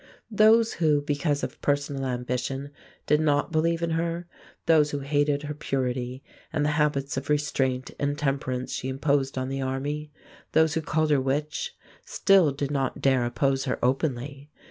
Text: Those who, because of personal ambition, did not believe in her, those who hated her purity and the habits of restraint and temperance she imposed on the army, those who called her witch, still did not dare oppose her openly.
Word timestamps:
Those 0.31 0.73
who, 0.81 0.99
because 1.03 1.43
of 1.43 1.61
personal 1.61 2.07
ambition, 2.07 2.71
did 3.05 3.21
not 3.21 3.51
believe 3.51 3.83
in 3.83 3.91
her, 3.91 4.27
those 4.65 4.89
who 4.89 5.01
hated 5.01 5.43
her 5.43 5.53
purity 5.53 6.23
and 6.51 6.65
the 6.65 6.71
habits 6.71 7.17
of 7.17 7.29
restraint 7.29 7.91
and 7.99 8.17
temperance 8.17 8.73
she 8.73 8.89
imposed 8.89 9.37
on 9.37 9.47
the 9.47 9.61
army, 9.61 10.09
those 10.53 10.73
who 10.73 10.81
called 10.81 11.11
her 11.11 11.21
witch, 11.21 11.75
still 12.03 12.51
did 12.51 12.71
not 12.71 12.99
dare 12.99 13.25
oppose 13.25 13.65
her 13.65 13.77
openly. 13.85 14.49